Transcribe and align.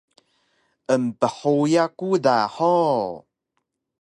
Emphuya 0.93 1.85
ku 1.97 2.09
da 2.23 2.35
hug? 2.55 3.11